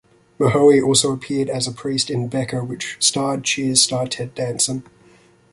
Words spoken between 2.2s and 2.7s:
"Becker"